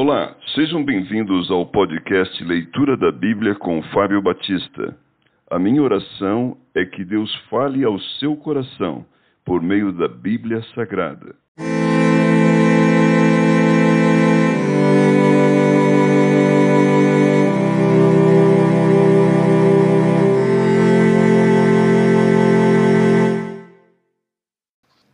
Olá, 0.00 0.36
sejam 0.54 0.84
bem-vindos 0.84 1.50
ao 1.50 1.66
podcast 1.66 2.44
Leitura 2.44 2.96
da 2.96 3.10
Bíblia 3.10 3.56
com 3.56 3.82
Fábio 3.92 4.22
Batista. 4.22 4.96
A 5.50 5.58
minha 5.58 5.82
oração 5.82 6.56
é 6.72 6.84
que 6.84 7.04
Deus 7.04 7.34
fale 7.50 7.82
ao 7.82 7.98
seu 8.20 8.36
coração 8.36 9.04
por 9.44 9.60
meio 9.60 9.92
da 9.92 10.06
Bíblia 10.06 10.62
Sagrada. 10.72 11.34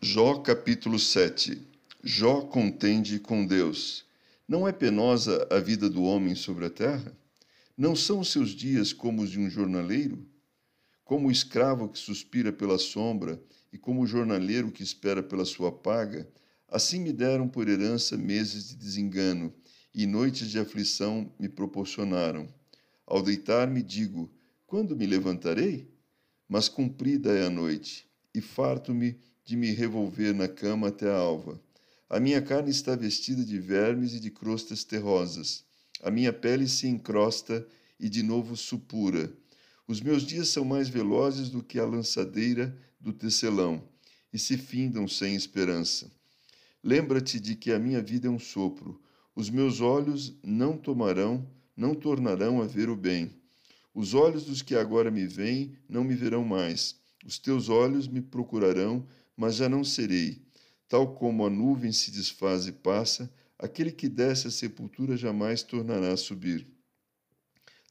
Jó 0.00 0.38
capítulo 0.38 0.98
7 0.98 1.68
Jó 2.02 2.40
contende 2.46 3.20
com 3.20 3.44
Deus. 3.44 4.08
Não 4.50 4.66
é 4.66 4.72
penosa 4.72 5.46
a 5.48 5.60
vida 5.60 5.88
do 5.88 6.02
homem 6.02 6.34
sobre 6.34 6.66
a 6.66 6.70
terra? 6.70 7.16
Não 7.78 7.94
são 7.94 8.18
os 8.18 8.32
seus 8.32 8.50
dias 8.50 8.92
como 8.92 9.22
os 9.22 9.30
de 9.30 9.38
um 9.38 9.48
jornaleiro? 9.48 10.26
Como 11.04 11.28
o 11.28 11.30
escravo 11.30 11.88
que 11.88 11.96
suspira 11.96 12.52
pela 12.52 12.76
sombra 12.76 13.40
e 13.72 13.78
como 13.78 14.02
o 14.02 14.06
jornaleiro 14.08 14.72
que 14.72 14.82
espera 14.82 15.22
pela 15.22 15.44
sua 15.44 15.70
paga, 15.70 16.28
assim 16.66 16.98
me 16.98 17.12
deram 17.12 17.46
por 17.46 17.68
herança 17.68 18.16
meses 18.16 18.70
de 18.70 18.74
desengano 18.74 19.54
e 19.94 20.04
noites 20.04 20.50
de 20.50 20.58
aflição 20.58 21.32
me 21.38 21.48
proporcionaram. 21.48 22.48
Ao 23.06 23.22
deitar-me, 23.22 23.84
digo: 23.84 24.28
quando 24.66 24.96
me 24.96 25.06
levantarei? 25.06 25.88
Mas 26.48 26.68
cumprida 26.68 27.32
é 27.32 27.46
a 27.46 27.50
noite, 27.50 28.04
e 28.34 28.40
farto-me 28.40 29.16
de 29.44 29.54
me 29.54 29.70
revolver 29.70 30.34
na 30.34 30.48
cama 30.48 30.88
até 30.88 31.08
a 31.08 31.14
alva. 31.14 31.62
A 32.10 32.18
minha 32.18 32.42
carne 32.42 32.72
está 32.72 32.96
vestida 32.96 33.44
de 33.44 33.56
vermes 33.60 34.14
e 34.14 34.18
de 34.18 34.32
crostas 34.32 34.82
terrosas. 34.82 35.62
A 36.02 36.10
minha 36.10 36.32
pele 36.32 36.66
se 36.66 36.88
encrosta 36.88 37.64
e 38.00 38.08
de 38.08 38.20
novo 38.20 38.56
supura. 38.56 39.32
Os 39.86 40.00
meus 40.00 40.24
dias 40.24 40.48
são 40.48 40.64
mais 40.64 40.88
velozes 40.88 41.50
do 41.50 41.62
que 41.62 41.78
a 41.78 41.86
lançadeira 41.86 42.76
do 43.00 43.12
tecelão 43.12 43.88
e 44.32 44.40
se 44.40 44.58
findam 44.58 45.06
sem 45.06 45.36
esperança. 45.36 46.10
Lembra-te 46.82 47.38
de 47.38 47.54
que 47.54 47.70
a 47.70 47.78
minha 47.78 48.02
vida 48.02 48.26
é 48.26 48.30
um 48.30 48.40
sopro. 48.40 49.00
Os 49.32 49.48
meus 49.48 49.80
olhos 49.80 50.34
não 50.42 50.76
tomarão, 50.76 51.48
não 51.76 51.94
tornarão 51.94 52.60
a 52.60 52.66
ver 52.66 52.90
o 52.90 52.96
bem. 52.96 53.30
Os 53.94 54.14
olhos 54.14 54.44
dos 54.44 54.62
que 54.62 54.74
agora 54.74 55.12
me 55.12 55.28
veem 55.28 55.76
não 55.88 56.02
me 56.02 56.16
verão 56.16 56.44
mais. 56.44 56.96
Os 57.24 57.38
teus 57.38 57.68
olhos 57.68 58.08
me 58.08 58.20
procurarão, 58.20 59.06
mas 59.36 59.54
já 59.54 59.68
não 59.68 59.84
serei. 59.84 60.42
Tal 60.90 61.14
como 61.14 61.46
a 61.46 61.48
nuvem 61.48 61.92
se 61.92 62.10
desfaz 62.10 62.66
e 62.66 62.72
passa, 62.72 63.32
aquele 63.56 63.92
que 63.92 64.08
desce 64.08 64.48
à 64.48 64.50
sepultura 64.50 65.16
jamais 65.16 65.62
tornará 65.62 66.12
a 66.12 66.16
subir. 66.16 66.66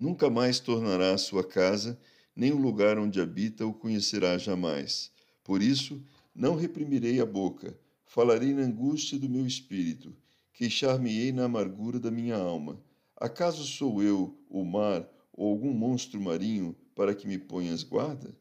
Nunca 0.00 0.30
mais 0.30 0.60
tornará 0.60 1.12
à 1.12 1.18
sua 1.18 1.44
casa, 1.44 2.00
nem 2.34 2.52
o 2.52 2.56
lugar 2.56 2.98
onde 2.98 3.20
habita 3.20 3.66
o 3.66 3.74
conhecerá 3.74 4.38
jamais. 4.38 5.12
Por 5.44 5.60
isso, 5.60 6.02
não 6.34 6.56
reprimirei 6.56 7.20
a 7.20 7.26
boca, 7.26 7.78
falarei 8.06 8.54
na 8.54 8.62
angústia 8.62 9.18
do 9.18 9.28
meu 9.28 9.46
espírito, 9.46 10.16
queixar-me-ei 10.54 11.32
na 11.32 11.44
amargura 11.44 12.00
da 12.00 12.10
minha 12.10 12.36
alma. 12.36 12.82
Acaso 13.14 13.62
sou 13.66 14.02
eu, 14.02 14.40
o 14.48 14.64
mar, 14.64 15.06
ou 15.34 15.50
algum 15.50 15.74
monstro 15.74 16.18
marinho, 16.18 16.74
para 16.94 17.14
que 17.14 17.28
me 17.28 17.36
ponhas 17.36 17.82
guarda? 17.82 18.34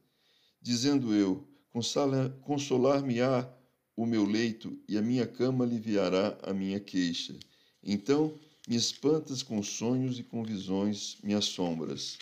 Dizendo 0.61 1.14
eu, 1.14 1.45
consolar-me-á 2.42 3.53
o 3.96 4.06
meu 4.06 4.26
leito 4.26 4.78
e 4.88 4.98
a 4.98 5.02
minha 5.02 5.26
cama 5.26 5.64
aliviará 5.64 6.38
a 6.44 6.54
minha 6.54 6.80
queixa. 6.80 7.38
Então 7.84 8.38
me 8.68 8.76
espantas 8.76 9.44
com 9.44 9.62
sonhos 9.62 10.20
e 10.20 10.24
com 10.24 10.44
visões, 10.44 11.18
me 11.24 11.34
assombras. 11.34 12.18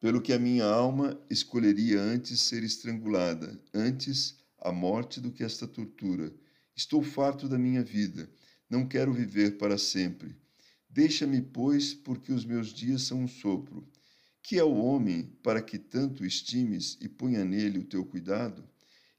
Pelo 0.00 0.20
que 0.20 0.32
a 0.32 0.38
minha 0.38 0.66
alma 0.66 1.18
escolheria 1.30 2.00
antes 2.00 2.40
ser 2.40 2.62
estrangulada, 2.62 3.58
antes 3.72 4.36
a 4.58 4.70
morte 4.70 5.20
do 5.20 5.30
que 5.30 5.42
esta 5.42 5.66
tortura. 5.66 6.32
Estou 6.74 7.02
farto 7.02 7.48
da 7.48 7.58
minha 7.58 7.82
vida, 7.82 8.30
não 8.68 8.86
quero 8.86 9.12
viver 9.12 9.58
para 9.58 9.76
sempre. 9.76 10.36
Deixa-me, 10.88 11.40
pois, 11.40 11.94
porque 11.94 12.32
os 12.32 12.44
meus 12.44 12.72
dias 12.72 13.02
são 13.02 13.22
um 13.22 13.28
sopro. 13.28 13.86
Que 14.42 14.58
é 14.58 14.64
o 14.64 14.74
homem 14.74 15.24
para 15.42 15.62
que 15.62 15.78
tanto 15.78 16.24
estimes 16.24 16.98
e 17.00 17.08
ponha 17.08 17.44
nele 17.44 17.78
o 17.78 17.84
teu 17.84 18.04
cuidado? 18.04 18.68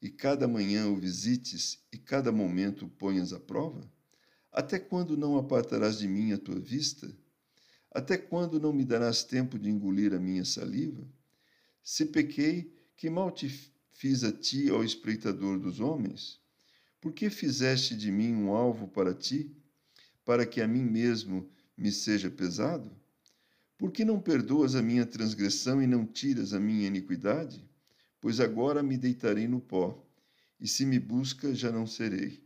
E 0.04 0.10
cada 0.10 0.50
manhã 0.50 0.90
o 0.90 0.98
visites 0.98 1.82
e 1.90 1.98
cada 1.98 2.30
momento 2.30 2.86
o 2.86 2.90
ponhas 2.90 3.32
à 3.32 3.40
prova? 3.40 3.90
Até 4.52 4.78
quando 4.78 5.16
não 5.16 5.38
apartarás 5.38 5.98
de 5.98 6.10
mim 6.10 6.34
a 6.34 6.38
tua 6.38 6.60
vista? 6.60 7.10
Até 7.90 8.18
quando 8.18 8.60
não 8.60 8.74
me 8.74 8.84
darás 8.84 9.24
tempo 9.24 9.58
de 9.58 9.70
engolir 9.70 10.14
a 10.14 10.20
minha 10.20 10.44
saliva? 10.44 11.08
Se 11.82 12.06
pequei, 12.06 12.76
que 12.98 13.10
mal 13.10 13.32
te 13.32 13.48
fiz 13.94 14.26
a 14.26 14.32
ti, 14.34 14.70
ó 14.70 14.84
espreitador 14.84 15.58
dos 15.58 15.80
homens? 15.80 16.38
Por 17.00 17.14
que 17.14 17.30
fizeste 17.30 17.96
de 17.96 18.12
mim 18.12 18.34
um 18.34 18.54
alvo 18.54 18.90
para 18.90 19.14
ti, 19.14 19.56
para 20.26 20.46
que 20.46 20.60
a 20.60 20.68
mim 20.68 20.84
mesmo 20.84 21.50
me 21.78 21.94
seja 21.94 22.30
pesado? 22.30 22.92
Por 23.78 23.90
que 23.90 24.04
não 24.04 24.20
perdoas 24.20 24.76
a 24.76 24.82
minha 24.82 25.06
transgressão 25.06 25.82
e 25.82 25.88
não 25.88 26.06
tiras 26.06 26.54
a 26.54 26.60
minha 26.60 26.88
iniquidade? 26.88 27.66
Pois 28.24 28.40
agora 28.40 28.82
me 28.82 28.96
deitarei 28.98 29.50
no 29.50 29.60
pó, 29.60 30.02
e 30.58 30.66
se 30.66 30.86
me 30.86 30.98
busca, 30.98 31.54
já 31.54 31.70
não 31.70 31.86
serei. 31.86 32.42